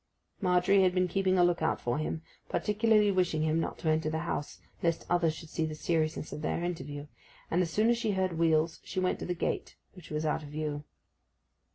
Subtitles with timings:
[0.41, 4.09] Margery had been keeping a look out for him, particularly wishing him not to enter
[4.09, 7.05] the house, lest others should see the seriousness of their interview;
[7.51, 10.41] and as soon as she heard wheels she went to the gate, which was out
[10.41, 10.85] of view.